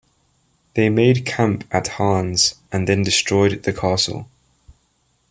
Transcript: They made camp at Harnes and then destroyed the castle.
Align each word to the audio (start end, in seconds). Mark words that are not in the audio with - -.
They 0.73 0.89
made 0.89 1.27
camp 1.27 1.63
at 1.69 1.87
Harnes 1.99 2.55
and 2.71 2.87
then 2.89 3.03
destroyed 3.03 3.61
the 3.61 3.71
castle. 3.71 4.27